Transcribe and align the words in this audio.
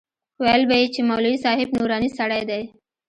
ويل 0.41 0.63
به 0.69 0.75
يې 0.81 0.87
چې 0.93 1.01
مولوي 1.09 1.37
صاحب 1.45 1.69
نوراني 1.77 2.09
سړى 2.17 2.41
دى. 2.49 2.63